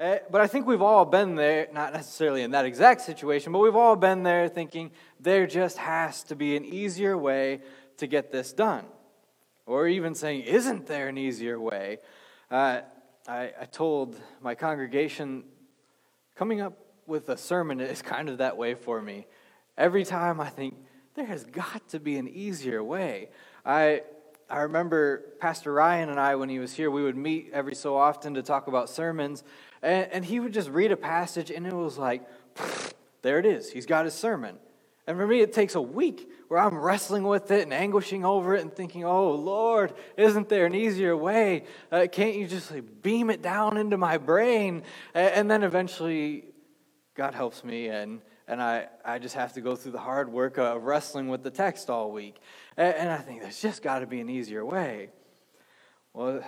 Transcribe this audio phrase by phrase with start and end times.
[0.00, 3.58] Uh, but I think we've all been there, not necessarily in that exact situation, but
[3.58, 7.60] we've all been there thinking there just has to be an easier way
[7.98, 8.86] to get this done.
[9.66, 11.98] Or even saying, isn't there an easier way?
[12.50, 12.80] Uh,
[13.28, 15.44] I, I told my congregation
[16.34, 19.26] coming up with a sermon is kind of that way for me.
[19.76, 20.76] Every time I think,
[21.14, 23.28] there has got to be an easier way.
[23.66, 24.00] I,
[24.48, 27.98] I remember Pastor Ryan and I, when he was here, we would meet every so
[27.98, 29.44] often to talk about sermons,
[29.82, 32.22] and, and he would just read a passage, and it was like,
[33.22, 33.70] there it is.
[33.70, 34.56] He's got his sermon.
[35.06, 38.54] And for me, it takes a week where I'm wrestling with it and anguishing over
[38.54, 41.64] it and thinking, oh, Lord, isn't there an easier way?
[41.90, 44.82] Uh, can't you just like, beam it down into my brain?
[45.14, 46.44] And, then eventually,
[47.14, 50.58] God helps me, and, and I, I just have to go through the hard work
[50.58, 52.36] of wrestling with the text all week.
[52.76, 55.08] And I think there's just got to be an easier way.
[56.12, 56.42] Well,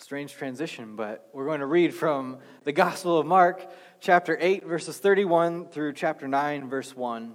[0.00, 4.96] strange transition, but we're going to read from the Gospel of Mark, chapter 8, verses
[4.96, 7.34] 31 through chapter 9, verse 1.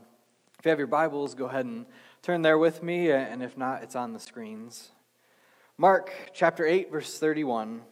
[0.57, 1.85] If you have your Bibles, go ahead and
[2.23, 4.89] turn there with me, uh, and if not, it's on the screens.
[5.77, 7.83] Mark chapter 8, verse 31.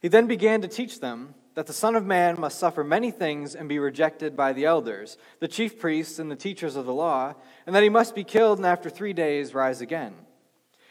[0.00, 3.54] He then began to teach them that the Son of Man must suffer many things
[3.54, 7.34] and be rejected by the elders, the chief priests, and the teachers of the law,
[7.66, 10.14] and that he must be killed and after three days rise again.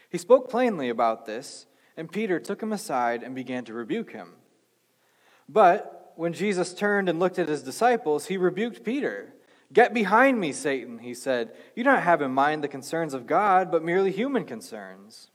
[0.08, 1.66] He spoke plainly about this,
[1.96, 4.34] and Peter took him aside and began to rebuke him.
[5.48, 9.34] But when Jesus turned and looked at his disciples, he rebuked Peter.
[9.72, 11.52] Get behind me, Satan, he said.
[11.74, 15.30] You don't have in mind the concerns of God, but merely human concerns.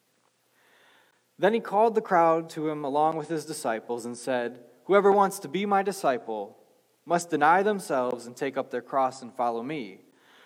[1.38, 5.40] Then he called the crowd to him along with his disciples and said, Whoever wants
[5.40, 6.58] to be my disciple
[7.06, 10.02] must deny themselves and take up their cross and follow me.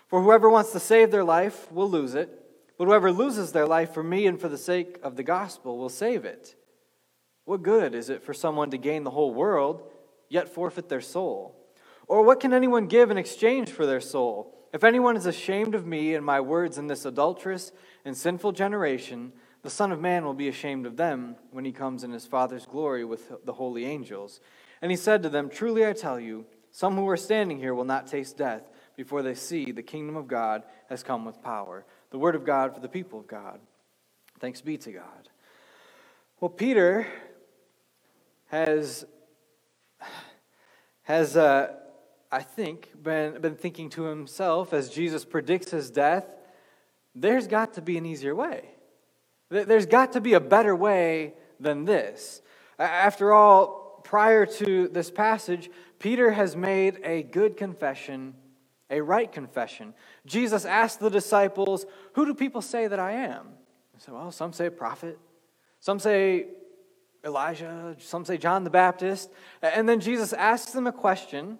[0.08, 2.44] For whoever wants to save their life will lose it,
[2.77, 5.89] but whoever loses their life for me and for the sake of the gospel will
[5.89, 6.55] save it.
[7.45, 9.83] What good is it for someone to gain the whole world,
[10.29, 11.55] yet forfeit their soul?
[12.07, 14.55] Or what can anyone give in exchange for their soul?
[14.73, 17.71] If anyone is ashamed of me and my words in this adulterous
[18.03, 19.31] and sinful generation,
[19.61, 22.65] the Son of Man will be ashamed of them when he comes in his Father's
[22.65, 24.39] glory with the holy angels.
[24.81, 27.85] And he said to them, Truly I tell you, some who are standing here will
[27.85, 31.85] not taste death before they see the kingdom of God has come with power.
[32.15, 33.59] The word of God for the people of God.
[34.39, 35.30] Thanks be to God.
[36.39, 37.05] Well, Peter
[38.45, 39.03] has,
[41.03, 41.73] has uh,
[42.31, 46.37] I think, been, been thinking to himself as Jesus predicts his death,
[47.14, 48.64] there's got to be an easier way.
[49.49, 52.42] There's got to be a better way than this.
[52.80, 58.36] After all, prior to this passage, Peter has made a good confession,
[58.89, 59.93] a right confession.
[60.25, 63.47] Jesus asked the disciples, Who do people say that I am?
[63.93, 65.19] They said, Well, some say prophet,
[65.79, 66.47] some say
[67.23, 69.31] Elijah, some say John the Baptist.
[69.61, 71.59] And then Jesus asks them a question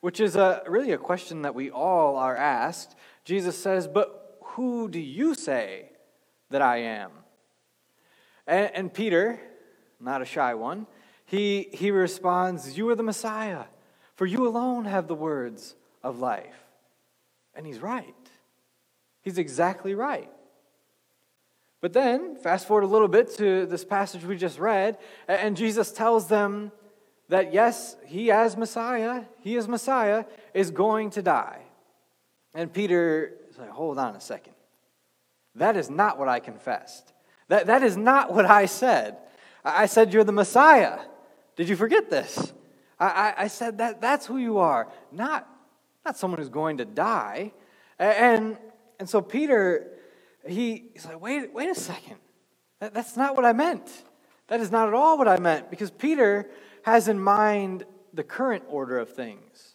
[0.00, 2.94] which is a, really a question that we all are asked.
[3.24, 5.90] Jesus says, But who do you say
[6.50, 7.10] that I am?
[8.46, 9.40] And, and Peter,
[9.98, 10.86] not a shy one,
[11.24, 13.64] he, he responds, You are the Messiah,
[14.14, 15.74] for you alone have the words
[16.06, 16.54] of life.
[17.54, 18.14] And he's right.
[19.22, 20.30] He's exactly right.
[21.80, 25.92] But then, fast forward a little bit to this passage we just read, and Jesus
[25.92, 26.72] tells them
[27.28, 30.24] that yes, he as Messiah, he as Messiah,
[30.54, 31.60] is going to die.
[32.54, 34.54] And Peter is like, hold on a second.
[35.56, 37.12] That is not what I confessed.
[37.48, 39.16] That, that is not what I said.
[39.64, 41.00] I said, You're the Messiah.
[41.56, 42.52] Did you forget this?
[42.98, 45.48] I, I, I said that that's who you are, not,
[46.06, 47.52] not someone who's going to die.
[47.98, 48.56] And,
[48.98, 49.90] and so Peter,
[50.46, 52.16] he, he's like, wait, wait a second.
[52.80, 53.90] That, that's not what I meant.
[54.48, 55.68] That is not at all what I meant.
[55.68, 56.48] Because Peter
[56.82, 57.84] has in mind
[58.14, 59.74] the current order of things.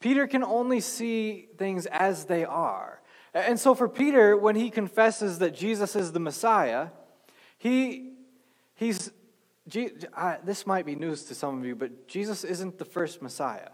[0.00, 3.02] Peter can only see things as they are.
[3.34, 6.88] And so for Peter, when he confesses that Jesus is the Messiah,
[7.58, 8.14] he,
[8.74, 9.10] he's,
[9.66, 13.70] this might be news to some of you, but Jesus isn't the first Messiah.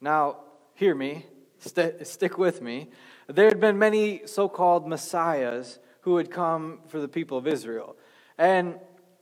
[0.00, 0.38] Now,
[0.80, 1.26] hear me,
[1.58, 2.88] st- stick with me.
[3.28, 7.96] There had been many so called Messiahs who had come for the people of Israel.
[8.38, 8.76] And,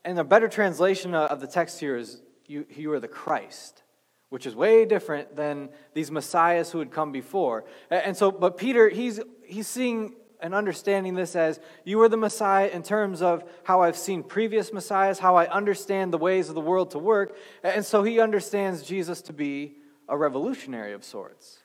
[0.05, 3.82] and a better translation of the text here is you, you are the Christ,
[4.28, 7.64] which is way different than these messiahs who had come before.
[7.90, 12.69] And so, but Peter, he's, he's seeing and understanding this as you are the Messiah
[12.69, 16.61] in terms of how I've seen previous Messiahs, how I understand the ways of the
[16.61, 17.37] world to work.
[17.64, 19.78] And so he understands Jesus to be
[20.08, 21.58] a revolutionary of sorts.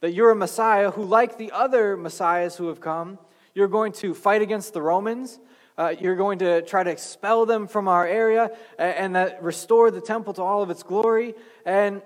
[0.00, 3.18] That you're a Messiah who, like the other Messiahs who have come,
[3.54, 5.38] you're going to fight against the Romans.
[5.76, 9.90] Uh, you're going to try to expel them from our area and, and that restore
[9.90, 11.34] the temple to all of its glory.
[11.64, 12.02] And,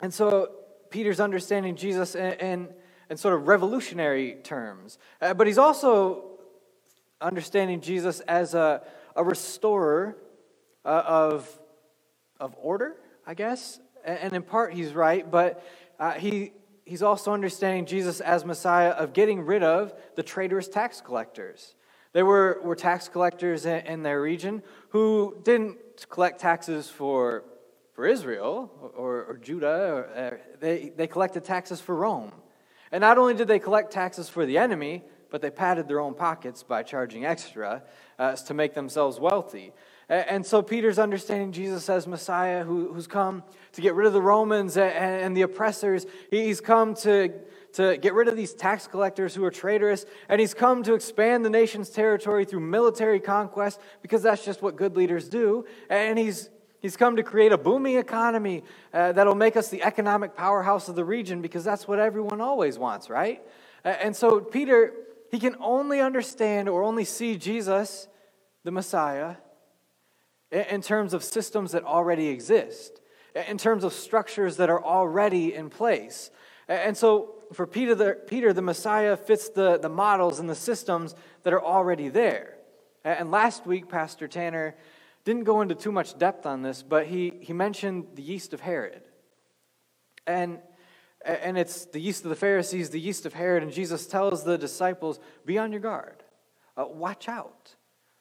[0.00, 0.50] and so
[0.90, 2.68] Peter's understanding Jesus in, in,
[3.08, 4.98] in sort of revolutionary terms.
[5.20, 6.24] Uh, but he's also
[7.20, 8.82] understanding Jesus as a,
[9.16, 10.16] a restorer
[10.84, 11.60] uh, of,
[12.38, 12.96] of order,
[13.26, 13.80] I guess.
[14.04, 15.64] And in part, he's right, but
[15.98, 16.52] uh, he,
[16.84, 21.74] he's also understanding Jesus as Messiah of getting rid of the traitorous tax collectors.
[22.12, 27.44] There were, were tax collectors in, in their region who didn't collect taxes for,
[27.92, 32.32] for Israel or, or Judah, or, uh, they, they collected taxes for Rome.
[32.90, 36.14] And not only did they collect taxes for the enemy, but they padded their own
[36.14, 37.84] pockets by charging extra
[38.18, 39.72] uh, to make themselves wealthy.
[40.10, 44.20] And so Peter's understanding Jesus as Messiah who, who's come to get rid of the
[44.20, 46.04] Romans and, and the oppressors.
[46.32, 47.32] He's come to,
[47.74, 50.04] to get rid of these tax collectors who are traitorous.
[50.28, 54.74] And he's come to expand the nation's territory through military conquest because that's just what
[54.74, 55.64] good leaders do.
[55.88, 60.34] And he's, he's come to create a booming economy uh, that'll make us the economic
[60.34, 63.42] powerhouse of the region because that's what everyone always wants, right?
[63.84, 64.92] And so Peter,
[65.30, 68.08] he can only understand or only see Jesus,
[68.64, 69.36] the Messiah
[70.50, 73.00] in terms of systems that already exist,
[73.48, 76.30] in terms of structures that are already in place.
[76.68, 81.14] And so for Peter, the, Peter, the Messiah fits the, the models and the systems
[81.42, 82.56] that are already there.
[83.04, 84.76] And last week, Pastor Tanner
[85.24, 88.60] didn't go into too much depth on this, but he, he mentioned the yeast of
[88.60, 89.02] Herod.
[90.26, 90.58] And,
[91.24, 94.58] and it's the yeast of the Pharisees, the yeast of Herod, and Jesus tells the
[94.58, 96.22] disciples, be on your guard,
[96.76, 97.74] uh, watch out.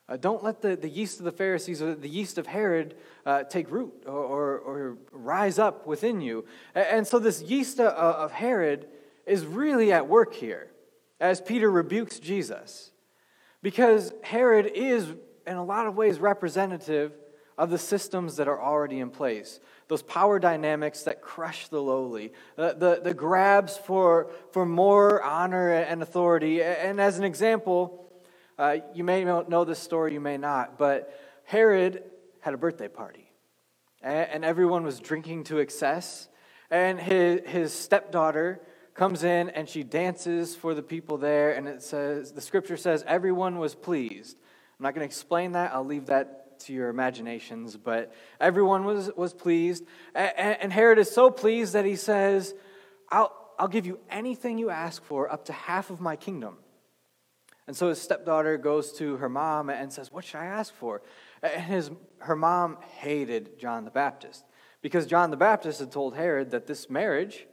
[0.10, 2.96] Uh, don't let the, the yeast of the Pharisees or the yeast of Herod
[3.28, 6.46] uh, take root or, or, or, rise up within you.
[6.74, 8.88] And so, this yeast of Herod
[9.28, 10.72] is really at work here
[11.20, 12.90] as Peter rebukes Jesus.
[13.62, 15.14] Because Herod is,
[15.46, 17.14] in a lot of ways, representative
[17.56, 19.60] of the systems that are already in place.
[19.90, 25.72] Those power dynamics that crush the lowly, uh, the, the grabs for, for more honor
[25.72, 26.64] and authority.
[26.64, 28.09] And as an example,
[28.60, 32.04] uh, you may know this story, you may not, but Herod
[32.42, 33.32] had a birthday party,
[34.04, 36.28] and everyone was drinking to excess.
[36.70, 38.62] And his, his stepdaughter
[38.94, 43.04] comes in and she dances for the people there, and it says, the scripture says,
[43.08, 44.38] everyone was pleased.
[44.78, 49.10] I'm not going to explain that, I'll leave that to your imaginations, but everyone was,
[49.16, 49.86] was pleased.
[50.14, 52.54] And, and Herod is so pleased that he says,
[53.10, 56.58] I'll, I'll give you anything you ask for, up to half of my kingdom.
[57.70, 61.04] And so his stepdaughter goes to her mom and says, What should I ask for?
[61.44, 64.44] And his, her mom hated John the Baptist
[64.82, 67.46] because John the Baptist had told Herod that this marriage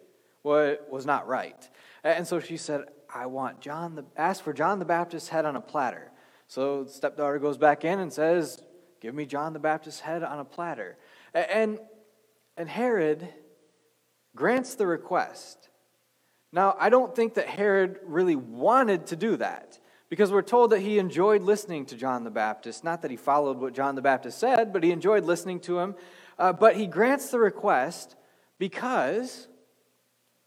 [0.42, 1.68] was, not right.
[2.02, 5.54] And so she said, I want John the, ask for John the Baptist's head on
[5.54, 6.10] a platter.
[6.48, 8.62] So the stepdaughter goes back in and says,
[9.02, 10.96] Give me John the Baptist's head on a platter.
[11.34, 11.78] And,
[12.56, 13.28] and Herod
[14.34, 15.68] grants the request.
[16.52, 19.78] Now, I don't think that Herod really wanted to do that.
[20.08, 22.84] Because we're told that he enjoyed listening to John the Baptist.
[22.84, 25.94] Not that he followed what John the Baptist said, but he enjoyed listening to him.
[26.38, 28.14] Uh, but he grants the request
[28.58, 29.48] because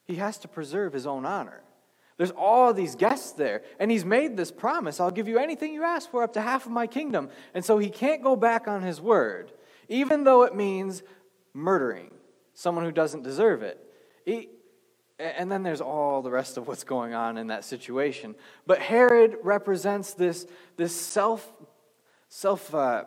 [0.06, 1.62] he has to preserve his own honor.
[2.18, 5.84] There's all these guests there, and he's made this promise I'll give you anything you
[5.84, 7.30] ask for, up to half of my kingdom.
[7.54, 9.54] And so he can't go back on his word,
[9.88, 11.02] even though it means
[11.54, 12.12] murdering
[12.54, 13.80] someone who doesn't deserve it.
[15.20, 18.36] And then there's all the rest of what's going on in that situation.
[18.66, 20.48] But Herod represents this,
[20.78, 21.52] this self,
[22.30, 23.04] self uh,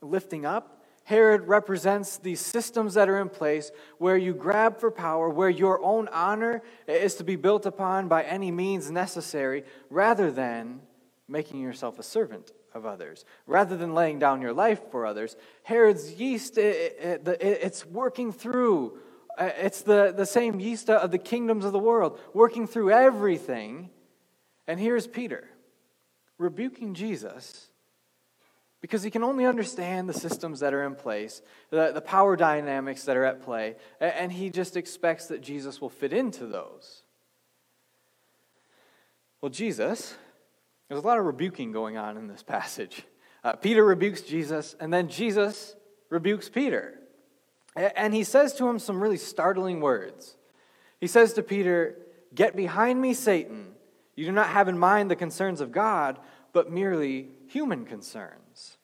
[0.00, 0.82] lifting up.
[1.04, 5.82] Herod represents these systems that are in place where you grab for power, where your
[5.82, 10.80] own honor is to be built upon by any means necessary, rather than
[11.28, 15.36] making yourself a servant of others, rather than laying down your life for others.
[15.64, 18.98] Herod's yeast, it, it, it's working through
[19.38, 23.90] it's the, the same yeast of the kingdoms of the world, working through everything.
[24.66, 25.48] And here's Peter
[26.38, 27.68] rebuking Jesus
[28.80, 33.04] because he can only understand the systems that are in place, the, the power dynamics
[33.04, 37.02] that are at play, and he just expects that Jesus will fit into those.
[39.40, 40.16] Well, Jesus,
[40.88, 43.02] there's a lot of rebuking going on in this passage.
[43.44, 45.76] Uh, Peter rebukes Jesus, and then Jesus
[46.10, 46.98] rebukes Peter.
[47.74, 50.36] And he says to him some really startling words.
[51.00, 51.96] He says to Peter,
[52.34, 53.72] Get behind me, Satan.
[54.14, 56.18] You do not have in mind the concerns of God,
[56.52, 58.78] but merely human concerns.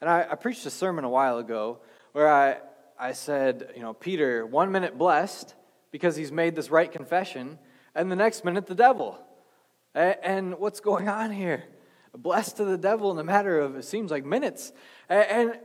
[0.00, 1.78] And I, I preached a sermon a while ago
[2.12, 2.58] where I,
[2.98, 5.54] I said, you know, Peter, one minute blessed
[5.90, 7.58] because he's made this right confession,
[7.94, 9.18] and the next minute the devil.
[9.94, 11.64] And what's going on here?
[12.16, 14.72] blessed to the devil in a matter of, it seems like minutes.
[15.08, 15.58] And,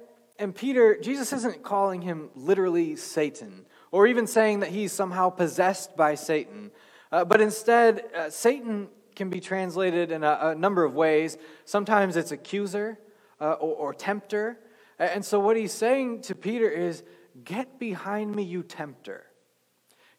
[0.43, 5.95] and Peter, Jesus isn't calling him literally Satan or even saying that he's somehow possessed
[5.95, 6.69] by Satan.
[7.13, 11.37] Uh, but instead, uh, Satan can be translated in a, a, number of ways.
[11.63, 12.99] Sometimes it's accuser
[13.39, 14.59] uh, or, or tempter.
[14.99, 17.03] And so, what he's saying to Peter is,
[17.45, 19.23] Get behind me, you tempter.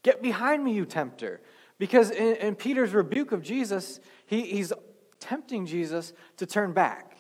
[0.02, 1.42] Get behind me, you tempter.
[1.78, 4.72] Because in, in Peter's rebuke of Jesus, he, he's
[5.20, 7.18] tempting Jesus to turn back.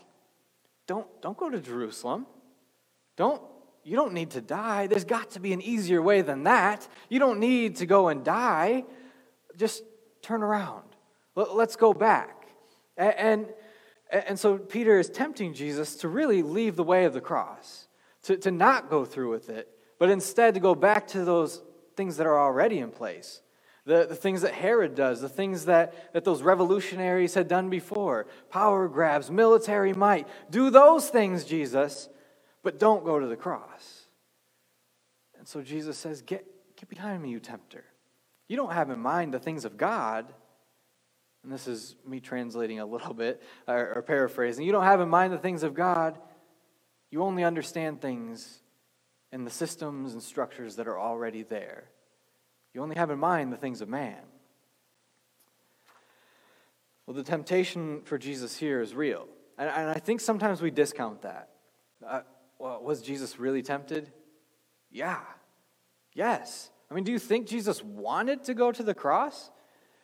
[0.86, 2.26] Don't, don't go to Jerusalem.
[3.16, 3.40] Don't,
[3.84, 4.86] you don't need to die.
[4.86, 6.86] There's got to be an easier way than that.
[7.08, 8.84] You don't need to go and die.
[9.56, 9.84] Just
[10.22, 10.84] turn around.
[11.36, 12.48] Let's go back.
[12.96, 13.46] And,
[14.10, 17.88] and so Peter is tempting Jesus to really leave the way of the cross,
[18.24, 19.68] to, to not go through with it,
[19.98, 21.62] but instead to go back to those
[21.96, 23.40] things that are already in place.
[23.86, 28.26] The, the things that Herod does, the things that, that those revolutionaries had done before
[28.48, 30.26] power grabs, military might.
[30.50, 32.08] Do those things, Jesus,
[32.64, 34.06] but don't go to the cross.
[35.38, 36.44] And so Jesus says, Get,
[36.76, 37.84] get behind me, you tempter.
[38.48, 40.32] You don't have in mind the things of God.
[41.42, 44.64] And this is me translating a little bit or, or paraphrasing.
[44.64, 46.18] You don't have in mind the things of God.
[47.10, 48.60] You only understand things
[49.30, 51.84] in the systems and structures that are already there.
[52.72, 54.20] You only have in mind the things of man.
[57.06, 59.28] Well, the temptation for Jesus here is real.
[59.58, 61.50] And, and I think sometimes we discount that.
[62.04, 62.22] Uh,
[62.64, 64.10] Well, was Jesus really tempted?
[64.90, 65.20] Yeah.
[66.14, 66.70] Yes.
[66.90, 69.50] I mean, do you think Jesus wanted to go to the cross?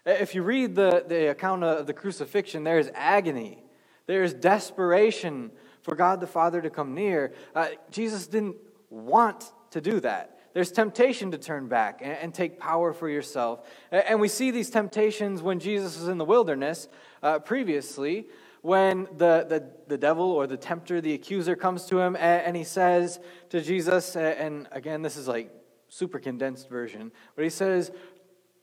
[0.05, 3.65] If you read the, the account of the crucifixion, there is agony,
[4.07, 7.33] there is desperation for God the Father to come near.
[7.55, 8.57] Uh, Jesus didn't
[8.91, 10.41] want to do that.
[10.53, 13.67] There's temptation to turn back and, and take power for yourself.
[13.91, 16.89] And, and, we see these temptations when Jesus was in the wilderness
[17.23, 18.27] uh, previously,
[18.63, 22.57] when the, the, the devil or the tempter, the accuser, comes to him and, and
[22.57, 25.51] he says to Jesus, and again, this is like
[25.89, 27.91] super condensed version, but he says,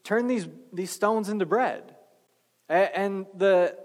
[0.08, 1.94] Turn these, these stones into bread.
[2.70, 3.75] And the,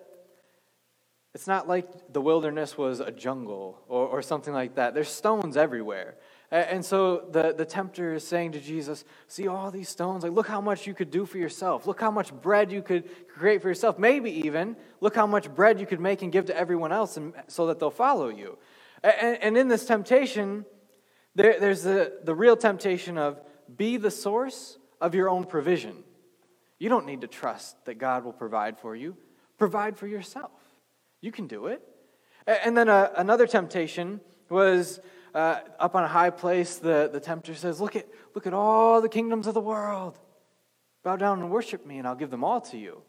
[1.34, 4.94] it's not like the wilderness was a jungle or, or something like that.
[4.94, 6.14] There's stones everywhere.
[6.52, 10.22] And so the, the tempter is saying to Jesus, See all these stones?
[10.22, 11.86] Like, look how much you could do for yourself.
[11.86, 13.98] Look how much bread you could create for yourself.
[13.98, 17.32] Maybe even look how much bread you could make and give to everyone else and,
[17.48, 18.58] so that they'll follow you.
[19.02, 20.66] And, and in this temptation,
[21.34, 23.40] there, there's the, the real temptation of
[23.74, 26.04] be the source of your own provision.
[26.78, 29.16] You don't need to trust that God will provide for you,
[29.56, 30.50] provide for yourself.
[31.22, 31.80] You can do it.
[32.46, 35.00] And then uh, another temptation was
[35.34, 39.00] uh, up on a high place, the, the tempter says, look at, look at all
[39.00, 40.18] the kingdoms of the world.
[41.02, 43.02] Bow down and worship me, and I'll give them all to you.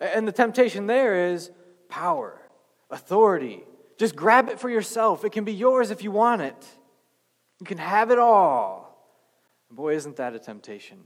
[0.00, 1.50] And the temptation there is
[1.88, 2.40] power,
[2.90, 3.62] authority.
[3.96, 5.24] Just grab it for yourself.
[5.24, 6.66] It can be yours if you want it.
[7.60, 8.96] You can have it all.
[9.70, 10.98] boy, isn't that a temptation?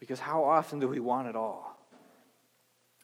[0.00, 1.78] Because how often do we want it all?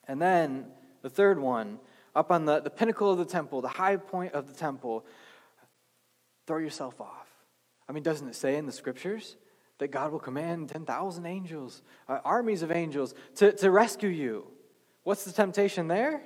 [0.07, 0.65] And then
[1.01, 1.79] the third one,
[2.15, 5.05] up on the, the pinnacle of the temple, the high point of the temple,
[6.47, 7.27] throw yourself off.
[7.87, 9.37] I mean, doesn't it say in the scriptures
[9.77, 14.47] that God will command 10,000 angels, uh, armies of angels, to, to rescue you?
[15.03, 16.21] What's the temptation there?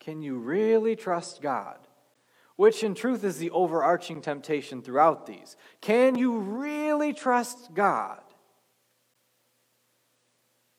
[0.00, 1.78] Can you really trust God?
[2.56, 5.56] Which, in truth, is the overarching temptation throughout these.
[5.80, 8.20] Can you really trust God?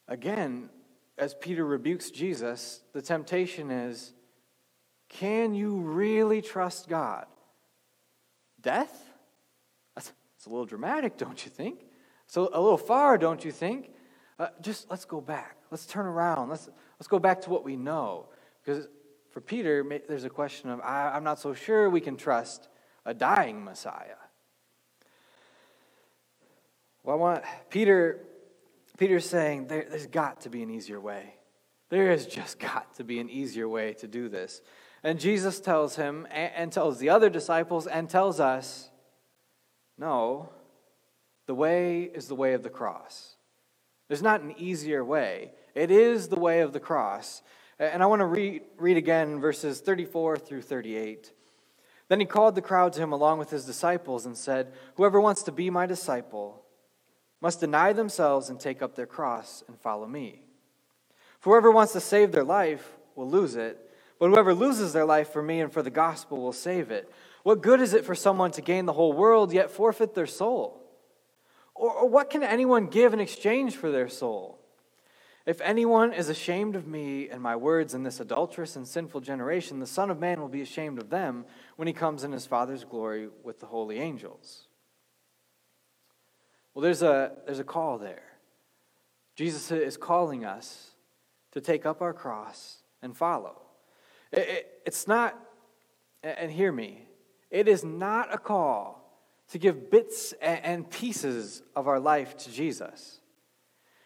[0.08, 0.70] Again,
[1.18, 4.14] as Peter rebukes Jesus, the temptation is
[5.10, 7.26] can you really trust God?
[8.66, 9.14] Death?
[9.94, 11.86] That's, that's a little dramatic, don't you think?
[12.26, 13.92] So a little far, don't you think?
[14.40, 15.58] Uh, just let's go back.
[15.70, 16.50] Let's turn around.
[16.50, 16.68] Let's,
[17.00, 18.28] let's go back to what we know.
[18.64, 18.88] Because
[19.30, 22.68] for Peter, there's a question of I'm not so sure we can trust
[23.06, 24.18] a dying Messiah.
[27.04, 28.26] Well, I want Peter.
[28.98, 31.36] Peter's saying there, there's got to be an easier way.
[31.90, 34.62] There has just got to be an easier way to do this.
[35.06, 38.90] And Jesus tells him and tells the other disciples and tells us
[40.00, 40.50] no,
[41.46, 43.36] the way is the way of the cross.
[44.08, 47.44] There's not an easier way, it is the way of the cross.
[47.78, 51.32] And I want to read, read again verses 34 through 38.
[52.08, 55.44] Then he called the crowd to him along with his disciples and said, Whoever wants
[55.44, 56.64] to be my disciple
[57.42, 60.46] must deny themselves and take up their cross and follow me.
[61.40, 63.85] For whoever wants to save their life will lose it
[64.20, 67.12] but whoever loses their life for me and for the gospel will save it.
[67.44, 70.82] What good is it for someone to gain the whole world yet forfeit their soul?
[71.74, 74.60] Or, or what can anyone give in exchange for their soul?
[75.46, 79.80] If anyone is ashamed of me and my words in this adulterous and sinful generation,
[79.80, 81.46] the Son of Man will be ashamed of them
[81.76, 84.68] when he comes in his Father's glory with the holy angels.
[86.74, 88.24] Well, there's a, there's a call there.
[89.36, 90.92] Jesus is calling us
[91.52, 93.62] to take up our cross and follow.
[94.36, 95.40] It, it, it's not,
[96.24, 97.08] and hear me,
[97.50, 99.02] it is not a call
[99.50, 103.20] to give bits and pieces of our life to Jesus.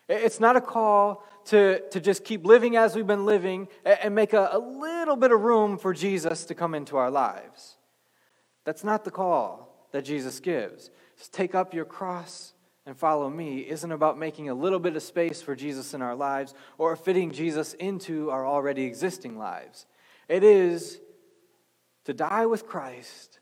[0.08, 4.34] It's not a call to, to just keep living as we've been living and make
[4.34, 7.78] a, a little bit of room for Jesus to come into our lives.
[8.66, 10.90] That's not the call that Jesus gives.
[11.18, 12.54] Just take up your cross
[12.86, 16.16] and follow me isn't about making a little bit of space for Jesus in our
[16.16, 19.86] lives or fitting Jesus into our already existing lives.
[20.30, 21.02] It is
[22.06, 23.40] to die with Christ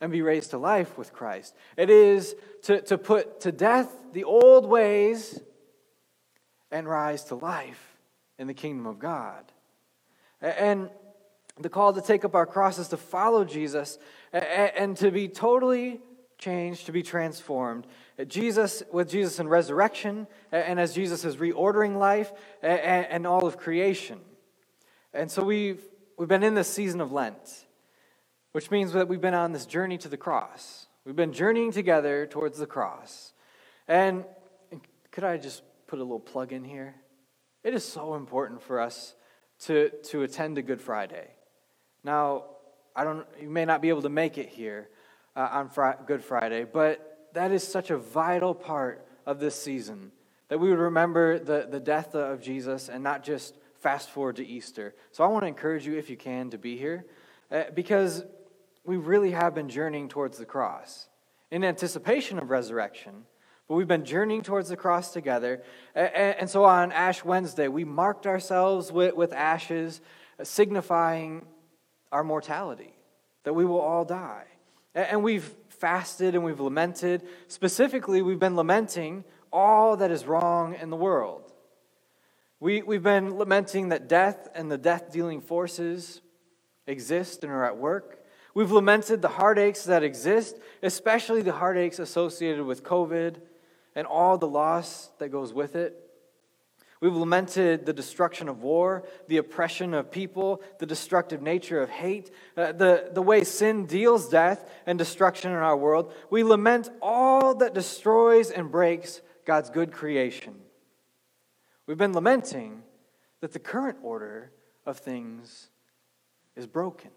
[0.00, 1.54] and be raised to life with Christ.
[1.76, 5.38] It is to, to put to death the old ways
[6.72, 7.96] and rise to life
[8.38, 9.44] in the kingdom of God.
[10.40, 10.88] And
[11.58, 13.98] the call to take up our crosses to follow Jesus
[14.32, 16.00] and to be totally
[16.38, 17.86] changed, to be transformed.
[18.26, 22.32] Jesus, with Jesus in resurrection, and as Jesus is reordering life
[22.62, 24.18] and all of creation.
[25.12, 25.82] And so we've,
[26.20, 27.64] we've been in this season of Lent,
[28.52, 30.86] which means that we've been on this journey to the cross.
[31.06, 33.32] We've been journeying together towards the cross.
[33.88, 34.26] And
[35.12, 36.94] could I just put a little plug in here.
[37.64, 39.14] It is so important for us
[39.60, 41.28] to, to attend a Good Friday.
[42.04, 42.44] Now,
[42.94, 44.90] I don't, you may not be able to make it here
[45.34, 50.12] uh, on Fri- Good Friday, but that is such a vital part of this season
[50.48, 54.46] that we would remember the, the death of Jesus and not just fast forward to
[54.46, 54.94] Easter.
[55.10, 57.06] So I want to encourage you, if you can, to be here
[57.50, 58.24] uh, because
[58.84, 61.08] we really have been journeying towards the cross
[61.50, 63.24] in anticipation of resurrection.
[63.68, 65.62] But we've been journeying towards the cross together.
[65.94, 70.00] And so on Ash Wednesday, we marked ourselves with, with ashes,
[70.42, 71.46] signifying
[72.10, 72.94] our mortality,
[73.44, 74.44] that we will all die.
[74.92, 77.22] And we've fasted and we've lamented.
[77.46, 79.22] Specifically, we've been lamenting
[79.52, 81.49] all that is wrong in the world.
[82.60, 86.20] We, we've been lamenting that death and the death dealing forces
[86.86, 88.22] exist and are at work.
[88.54, 93.40] We've lamented the heartaches that exist, especially the heartaches associated with COVID
[93.94, 95.96] and all the loss that goes with it.
[97.00, 102.30] We've lamented the destruction of war, the oppression of people, the destructive nature of hate,
[102.58, 106.12] uh, the, the way sin deals death and destruction in our world.
[106.28, 110.56] We lament all that destroys and breaks God's good creation.
[111.90, 112.84] We've been lamenting
[113.40, 114.52] that the current order
[114.86, 115.70] of things
[116.54, 117.10] is broken.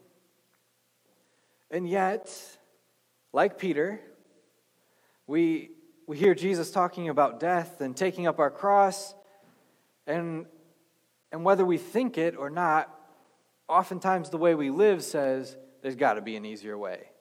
[1.69, 2.35] And yet,
[3.33, 4.01] like Peter,
[5.27, 5.69] we
[6.07, 9.13] we hear Jesus talking about death and taking up our cross,
[10.07, 10.47] and,
[11.31, 12.89] and whether we think it or not,
[13.69, 17.11] oftentimes the way we live says there's got to be an easier way.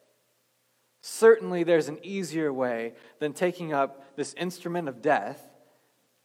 [1.03, 5.52] Certainly, there's an easier way than taking up this instrument of death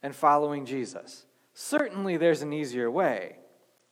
[0.02, 1.26] and following Jesus.
[1.54, 3.36] Certainly, there's an easier way.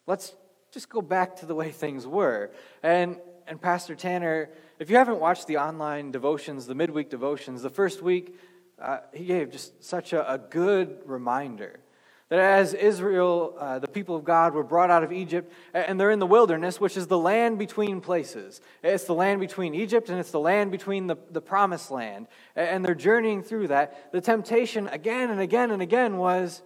[0.06, 0.34] Let's
[0.70, 2.50] just go back to the way things were.
[2.82, 7.70] And, and Pastor Tanner, if you haven't watched the online devotions, the midweek devotions, the
[7.70, 8.36] first week,
[8.80, 11.80] uh, he gave just such a, a, good reminder
[12.28, 16.10] that as Israel, uh, the people of God, were brought out of Egypt and they're
[16.10, 18.60] in the wilderness, which is the land between places.
[18.82, 22.26] It's the land between Egypt and it's the land between the, the promised land.
[22.56, 24.10] And they're journeying through that.
[24.12, 26.62] The temptation again and again and again was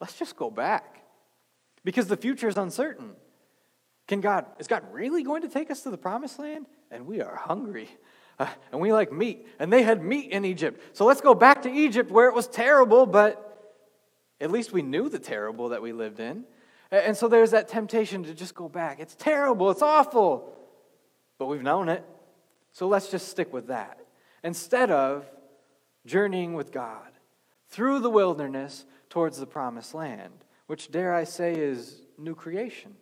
[0.00, 1.02] let's just go back
[1.84, 3.16] because the future is uncertain.
[4.06, 6.66] Can God, is God really going to take us to the promised land?
[6.90, 7.88] And we are hungry.
[8.38, 9.46] Uh, and we like meat.
[9.58, 10.80] And they had meat in Egypt.
[10.92, 13.43] So let's go back to Egypt where it was terrible, but
[14.40, 16.44] at least we knew the terrible that we lived in.
[16.90, 19.00] And so there's that temptation to just go back.
[19.00, 20.52] It's terrible, it's awful,
[21.38, 22.04] but we've known it.
[22.72, 24.00] So let's just stick with that.
[24.42, 25.26] Instead of
[26.06, 27.10] journeying with God
[27.68, 32.94] through the wilderness towards the promised land, which, dare I say, is new creation.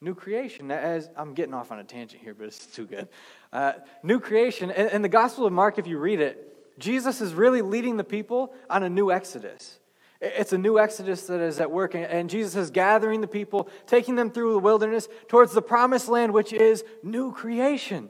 [0.00, 3.08] New creation, as I'm getting off on a tangent here, but it's too good.
[3.52, 3.72] Uh,
[4.02, 7.62] new creation, in, in the Gospel of Mark, if you read it, Jesus is really
[7.62, 9.77] leading the people on a new exodus.
[10.20, 14.16] It's a new exodus that is at work, and Jesus is gathering the people, taking
[14.16, 18.08] them through the wilderness towards the promised land, which is new creation.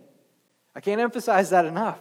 [0.74, 2.00] I can't emphasize that enough.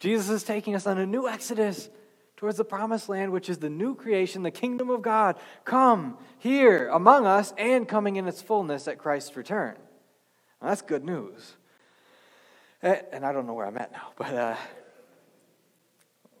[0.00, 1.88] Jesus is taking us on a new exodus
[2.36, 5.36] towards the promised land, which is the new creation, the kingdom of God.
[5.64, 9.76] Come here among us and coming in its fullness at Christ's return.
[10.60, 11.56] That's good news.
[12.82, 14.56] Eh, and I don't know where I'm at now, but uh,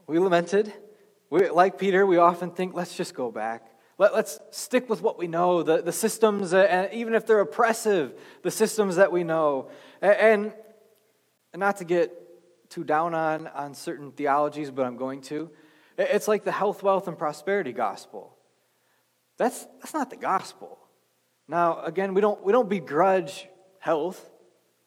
[0.06, 0.72] we lamented.
[1.30, 3.66] We, like Peter, we often think, let's just go back.
[3.98, 7.40] Let, us stick with what we know, the, the systems, uh, and even if they're
[7.40, 9.70] oppressive, the systems that we know.
[10.00, 10.52] And,
[11.52, 12.12] and not to get
[12.70, 15.50] too down on, on certain theologies, but I'm going to.
[15.98, 18.36] It's like the health, wealth, and prosperity gospel.
[19.36, 20.78] That's, that's not the gospel.
[21.48, 23.48] Now, again, we don't, we don't begrudge
[23.80, 24.30] health.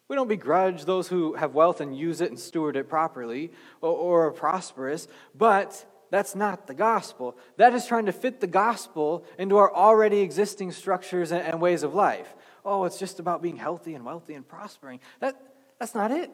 [0.07, 3.51] We don't begrudge those who have wealth and use it and steward it properly
[3.81, 7.37] or, or are prosperous, but that's not the gospel.
[7.57, 11.81] That is trying to fit the gospel into our already existing structures and, and ways
[11.81, 12.35] of life.
[12.63, 14.99] Oh, it's just about being healthy and wealthy and prospering.
[15.21, 15.41] That,
[15.79, 16.29] that's not it.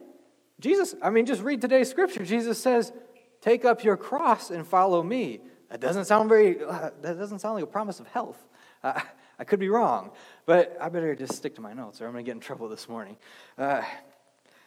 [0.60, 2.24] Jesus, I mean, just read today's scripture.
[2.24, 2.92] Jesus says,
[3.40, 5.40] Take up your cross and follow me.
[5.70, 8.36] That doesn't sound very, uh, that doesn't sound like a promise of health.
[8.82, 9.00] Uh,
[9.38, 10.10] I could be wrong,
[10.44, 12.68] but I better just stick to my notes or I'm going to get in trouble
[12.68, 13.16] this morning.
[13.56, 13.82] Uh,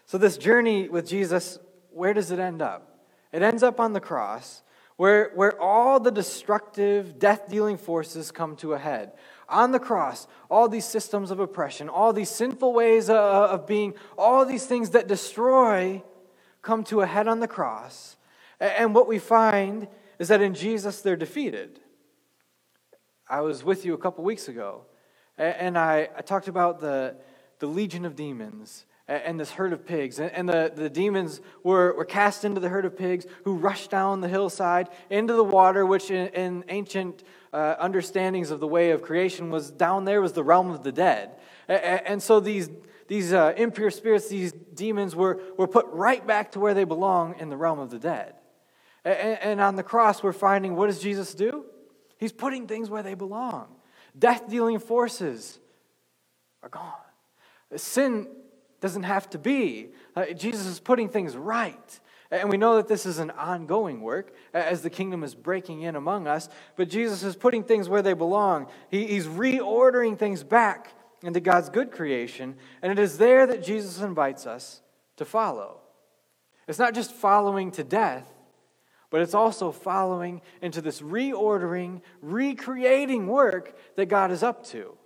[0.05, 1.59] so, this journey with Jesus,
[1.91, 3.05] where does it end up?
[3.33, 4.61] It ends up on the cross,
[5.01, 9.11] where, where all the destructive, death dealing forces come to a head.
[9.49, 14.45] On the cross, all these systems of oppression, all these sinful ways of, being, all
[14.45, 16.03] these things that destroy
[16.61, 18.15] come to a head on the cross.
[18.59, 19.87] And what we find
[20.19, 21.79] is that in Jesus, they're defeated.
[23.27, 24.85] I was with you a couple weeks ago,
[25.35, 27.15] and I, I talked about the,
[27.57, 30.19] the legion of demons and this herd of pigs.
[30.19, 34.21] And the, the demons were, were cast into the herd of pigs who rushed down
[34.21, 39.01] the hillside into the water, which in, in ancient uh, understandings of the way of
[39.01, 41.31] creation was down there was the realm of the dead.
[41.67, 42.69] And, and so these,
[43.07, 47.35] these uh, impure spirits, these demons, were, were put right back to where they belong
[47.39, 48.35] in the realm of the dead.
[49.03, 51.65] And on the cross, we're finding what does Jesus do?
[52.17, 53.67] He's putting things where they belong.
[54.17, 55.57] Death dealing forces
[56.61, 56.93] are gone.
[57.75, 58.27] Sin
[58.81, 59.89] doesn't have to be.
[60.15, 61.99] Uh, Jesus is putting things right.
[62.31, 65.95] And we know that this is an ongoing work as the kingdom is breaking in
[65.95, 66.49] among us.
[66.77, 68.67] But Jesus is putting things where they belong.
[68.89, 72.55] He, he's reordering things back into God's good creation.
[72.81, 74.81] And it is there that Jesus invites us
[75.17, 75.81] to follow.
[76.67, 78.31] It's not just following to death,
[79.09, 84.97] but it's also following into this reordering, recreating work that God is up to.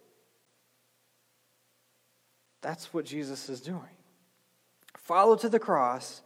[2.66, 3.96] That's what Jesus is doing.
[4.98, 6.24] Follow to the cross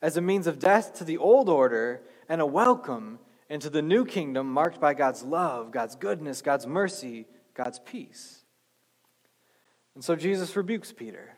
[0.00, 3.18] as a means of death to the old order and a welcome
[3.50, 8.44] into the new kingdom marked by God's love, God's goodness, God's mercy, God's peace.
[9.94, 11.36] And so Jesus rebukes Peter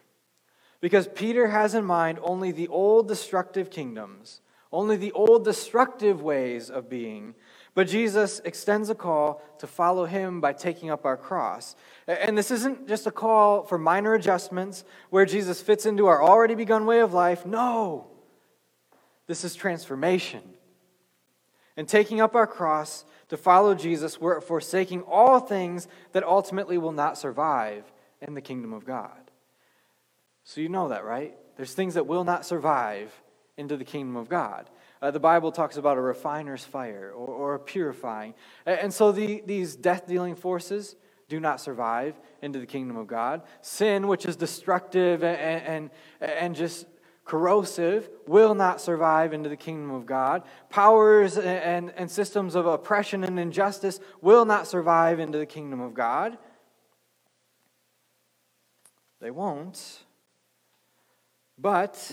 [0.80, 6.70] because Peter has in mind only the old destructive kingdoms only the old destructive ways
[6.70, 7.34] of being.
[7.76, 11.76] But Jesus extends a call to follow him by taking up our cross.
[12.06, 16.54] And this isn't just a call for minor adjustments where Jesus fits into our already
[16.54, 17.44] begun way of life.
[17.44, 18.06] No,
[19.26, 20.40] this is transformation.
[21.76, 26.92] And taking up our cross to follow Jesus, we're forsaking all things that ultimately will
[26.92, 27.84] not survive
[28.22, 29.30] in the kingdom of God.
[30.44, 31.34] So you know that, right?
[31.58, 33.12] There's things that will not survive
[33.58, 34.70] into the kingdom of God.
[35.06, 38.34] Uh, the Bible talks about a refiner's fire or, or a purifying.
[38.66, 40.96] And so the, these death dealing forces
[41.28, 43.42] do not survive into the kingdom of God.
[43.60, 45.90] Sin, which is destructive and, and,
[46.20, 46.86] and just
[47.24, 50.42] corrosive, will not survive into the kingdom of God.
[50.70, 55.94] Powers and, and systems of oppression and injustice will not survive into the kingdom of
[55.94, 56.36] God.
[59.20, 60.00] They won't.
[61.56, 62.12] But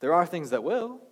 [0.00, 1.02] there are things that will.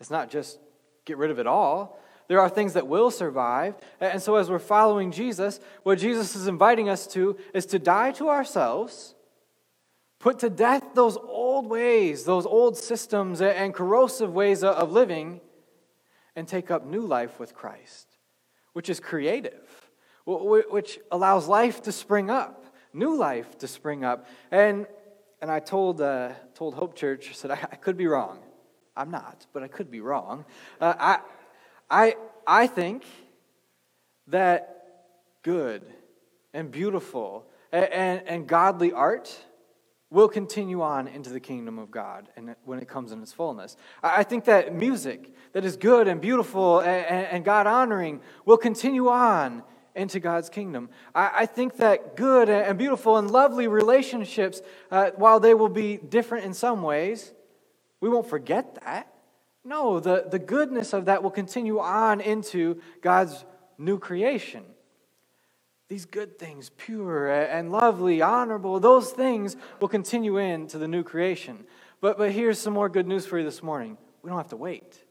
[0.00, 0.58] It's not just
[1.04, 1.98] get rid of it all.
[2.28, 3.74] There are things that will survive.
[4.00, 8.12] And so, as we're following Jesus, what Jesus is inviting us to is to die
[8.12, 9.14] to ourselves,
[10.20, 15.40] put to death those old ways, those old systems and corrosive ways of living,
[16.36, 18.06] and take up new life with Christ,
[18.72, 19.90] which is creative,
[20.24, 24.26] which allows life to spring up, new life to spring up.
[24.52, 24.86] And
[25.42, 28.40] and I told, uh, told Hope Church, I said, I, I, could be wrong.
[28.96, 30.44] I'm not, but I could be wrong.
[30.80, 31.18] Uh, I,
[31.90, 33.04] I, I think
[34.28, 34.84] that
[35.42, 35.82] good
[36.52, 39.44] and beautiful and, and, and godly art
[40.10, 43.76] will continue on into the kingdom of God and when it comes in its fullness.
[44.02, 49.08] I think that music that is good and beautiful and, and God honoring will continue
[49.08, 49.62] on
[49.94, 50.88] into God's kingdom.
[51.14, 55.96] I, I think that good and beautiful and lovely relationships, uh, while they will be
[55.96, 57.32] different in some ways,
[58.00, 59.12] we won't forget that.
[59.64, 63.44] No, the, the goodness of that will continue on into God's
[63.76, 64.64] new creation.
[65.88, 71.64] These good things, pure and lovely, honorable, those things will continue into the new creation.
[72.00, 73.98] But, but here's some more good news for you this morning.
[74.22, 75.04] We don't have to wait.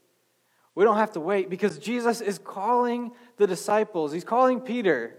[0.76, 5.16] We don't have to wait because Jesus is calling the disciples, He's calling Peter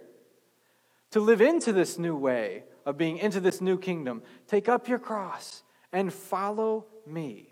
[1.11, 4.23] to live into this new way of being into this new kingdom.
[4.47, 7.50] Take up your cross and follow me.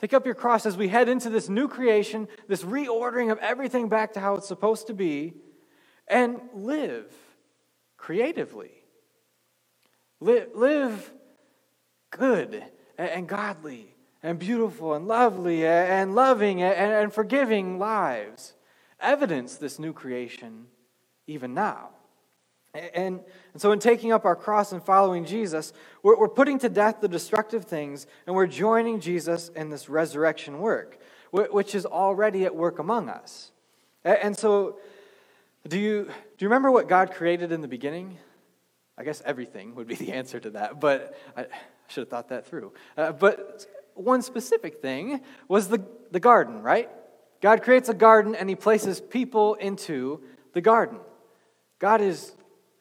[0.00, 3.88] Take up your cross as we head into this new creation, this reordering of everything
[3.88, 5.34] back to how it's supposed to be,
[6.06, 7.12] and live
[7.96, 8.70] creatively.
[10.20, 11.12] Live, live
[12.10, 12.62] good
[12.98, 18.54] and godly and beautiful and lovely and loving and forgiving lives.
[19.00, 20.66] Evidence this new creation
[21.26, 21.90] even now.
[22.94, 23.20] And,
[23.52, 27.00] and so, in taking up our cross and following Jesus, we're, we're putting to death
[27.00, 30.98] the destructive things and we're joining Jesus in this resurrection work,
[31.30, 33.50] which is already at work among us.
[34.04, 34.78] And so,
[35.66, 38.18] do you, do you remember what God created in the beginning?
[38.98, 41.46] I guess everything would be the answer to that, but I
[41.88, 42.72] should have thought that through.
[42.96, 46.88] Uh, but one specific thing was the, the garden, right?
[47.40, 50.98] God creates a garden and he places people into the garden.
[51.78, 52.32] God is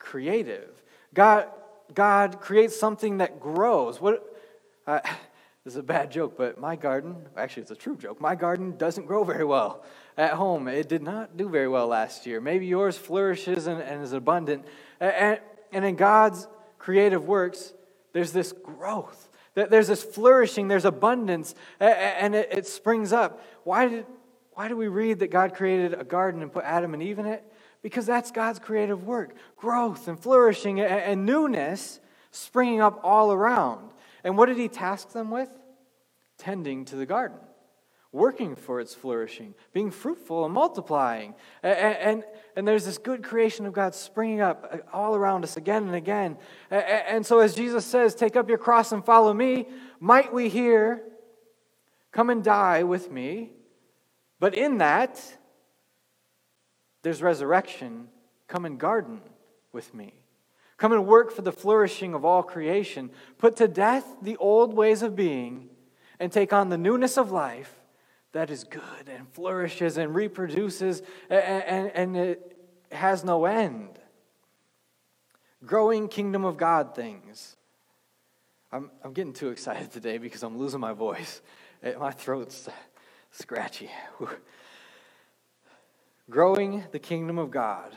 [0.06, 0.70] creative.
[1.13, 1.48] God,
[1.94, 4.00] God creates something that grows.
[4.00, 4.24] What,
[4.86, 5.00] uh,
[5.63, 8.22] this is a bad joke, but my garden, actually, it's a true joke.
[8.22, 9.84] My garden doesn't grow very well
[10.15, 10.68] at home.
[10.68, 12.39] It did not do very well last year.
[12.39, 14.65] Maybe yours flourishes and, and is abundant.
[15.00, 15.39] And,
[15.74, 17.74] and in God's creative works,
[18.13, 19.28] there's this growth.
[19.56, 23.41] There's this flourishing, there's abundance, and it, springs up.
[23.63, 24.06] Why did,
[24.52, 27.26] why do we read that God created a garden and put Adam and Eve in
[27.26, 27.44] it?
[27.86, 32.00] Because that's God's creative work growth and flourishing and newness
[32.32, 33.91] springing up all around.
[34.24, 35.50] And what did he task them with?
[36.39, 37.38] Tending to the garden,
[38.12, 41.36] working for its flourishing, being fruitful and multiplying.
[41.62, 42.24] And, and,
[42.56, 45.93] and there's this good creation of God springing up uh, all around us again and
[45.93, 46.39] again.
[46.71, 49.67] And so, as Jesus says, Take up your cross and follow me,
[50.00, 51.04] might we hear,
[52.12, 53.52] Come and die with me.
[54.39, 55.21] But in that,
[57.06, 58.08] there's resurrection.
[58.48, 59.22] Come and garden
[59.72, 60.15] with me.
[60.78, 63.12] Come and work for the flourishing of all creation.
[63.38, 65.70] Put to death the old ways of being
[66.20, 67.80] and take on the newness of life
[68.32, 72.58] that is good and flourishes and reproduces and, and, it
[72.91, 74.00] has no end.
[75.63, 77.56] Growing kingdom of God things.
[78.72, 81.44] I'm, I'm getting too excited today because I'm losing my voice.
[82.00, 82.68] My throat's
[83.30, 83.91] scratchy.
[86.30, 87.96] Growing the kingdom of God,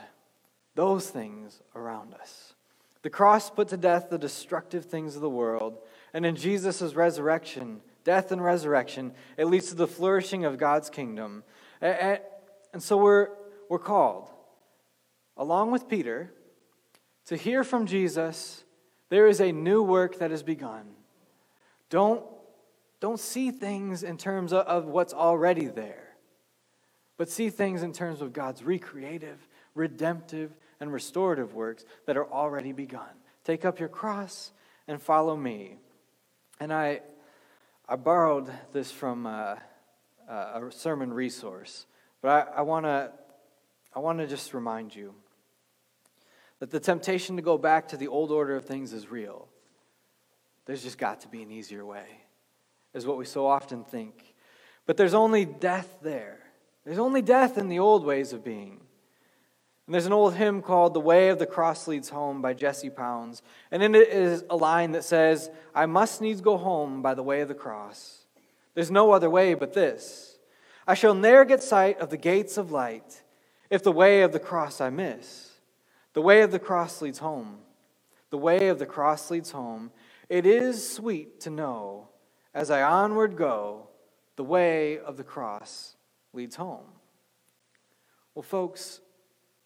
[0.75, 2.53] those things around us.
[3.01, 5.79] The cross put to death the destructive things of the world,
[6.13, 11.43] and in Jesus' resurrection, death and resurrection, it leads to the flourishing of God's kingdom.
[11.81, 12.19] And
[12.77, 13.29] so we're,
[13.67, 14.29] we're called,
[15.37, 16.31] along with Peter,
[17.27, 18.63] to hear from Jesus
[19.09, 20.85] there is a new work that has begun.
[21.89, 22.23] Don't,
[22.99, 26.08] don't see things in terms of what's already there
[27.19, 32.71] but see things in terms of God's recreative, redemptive, and restorative works that are already
[32.71, 33.09] begun.
[33.43, 34.53] Take up your cross
[34.87, 35.75] and follow me.
[36.61, 37.01] And I,
[37.89, 39.57] I borrowed this from uh,
[40.29, 41.85] a sermon resource,
[42.21, 43.11] but I, I want to
[43.93, 45.13] I wanna just remind you
[46.59, 49.49] that the temptation to go back to the old order of things is real.
[50.67, 52.05] There's just got to be an easier way,
[52.93, 54.35] is what we so often think.
[54.85, 56.38] But there's only death there.
[56.89, 58.79] There's only death in the old ways of being.
[59.85, 62.89] And there's an old hymn called The Way of the Cross Leads Home by Jessie
[62.89, 63.43] Pounds.
[63.69, 67.21] And in it is a line that says, I must needs go home by the
[67.21, 68.25] way of the cross.
[68.73, 70.39] There's no other way but this.
[70.87, 73.21] I shall ne'er get sight of the gates of light
[73.69, 75.59] if the way of the cross I miss.
[76.13, 77.59] The way of the cross leads home.
[78.31, 79.91] The way of the cross leads home.
[80.27, 82.07] It is sweet to know
[82.51, 83.89] as I onward go,
[84.37, 85.95] the way of the cross
[86.33, 86.85] leads home.
[88.35, 89.01] Well, folks,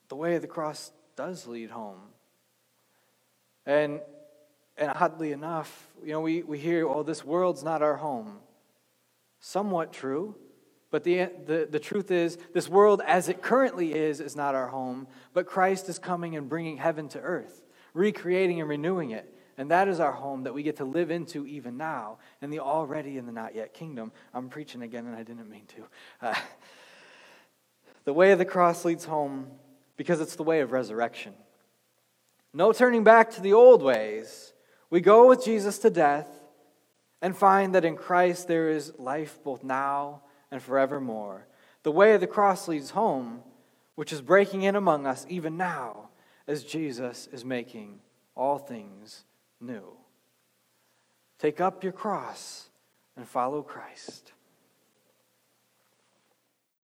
[0.10, 2.00] the way of the cross does lead home.
[3.66, 4.02] And,
[4.78, 8.38] and oddly enough, you know, we, we hear, oh, this world's not our home.
[9.40, 10.36] Somewhat true,
[10.90, 14.68] but the, the, the truth is, this world as it currently is, is not our
[14.68, 19.34] home, but Christ is coming and bringing heaven to earth, recreating and renewing it.
[19.58, 22.60] And that is our home that we get to live into even now in the
[22.60, 24.12] already and the not yet kingdom.
[24.34, 26.28] I'm preaching again, and I didn't mean to.
[26.28, 26.36] Uh,
[28.06, 29.48] the way of the cross leads home
[29.96, 31.34] because it's the way of resurrection.
[32.54, 34.54] No turning back to the old ways.
[34.90, 36.28] We go with Jesus to death
[37.22, 41.48] and find that in Christ there is life both now and forevermore.
[41.84, 43.42] The way of the cross leads home,
[43.96, 46.10] which is breaking in among us even now
[46.48, 48.00] as Jesus is making
[48.36, 49.26] all things
[49.64, 49.98] new.
[51.40, 52.70] Take up your cross
[53.16, 54.33] and follow Christ.